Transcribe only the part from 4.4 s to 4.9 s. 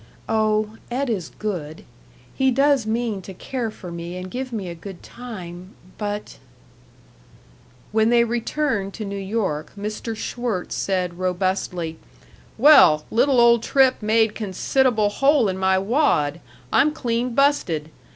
me a